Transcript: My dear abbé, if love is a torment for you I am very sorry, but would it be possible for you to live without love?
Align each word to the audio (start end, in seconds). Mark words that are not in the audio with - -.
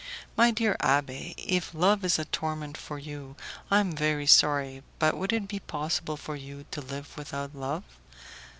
My 0.35 0.49
dear 0.49 0.77
abbé, 0.79 1.35
if 1.37 1.75
love 1.75 2.03
is 2.03 2.17
a 2.17 2.25
torment 2.25 2.75
for 2.75 2.97
you 2.97 3.35
I 3.69 3.81
am 3.81 3.91
very 3.91 4.25
sorry, 4.25 4.81
but 4.97 5.15
would 5.15 5.31
it 5.31 5.47
be 5.47 5.59
possible 5.59 6.17
for 6.17 6.35
you 6.35 6.65
to 6.71 6.81
live 6.81 7.15
without 7.17 7.53
love? 7.53 7.83